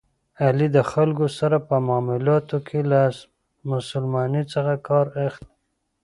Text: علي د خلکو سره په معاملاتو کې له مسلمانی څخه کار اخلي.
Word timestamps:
علي 0.43 0.67
د 0.77 0.79
خلکو 0.91 1.25
سره 1.39 1.57
په 1.67 1.75
معاملاتو 1.87 2.57
کې 2.67 2.79
له 2.91 3.01
مسلمانی 3.71 4.43
څخه 4.53 4.73
کار 4.87 5.05
اخلي. 5.27 5.53